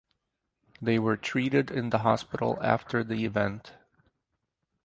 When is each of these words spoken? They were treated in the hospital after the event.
They 0.81 0.97
were 0.97 1.15
treated 1.15 1.69
in 1.69 1.91
the 1.91 1.99
hospital 1.99 2.57
after 2.63 3.03
the 3.03 3.23
event. 3.23 3.73